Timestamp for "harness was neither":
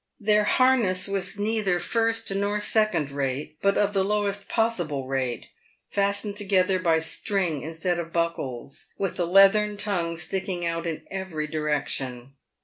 0.45-1.77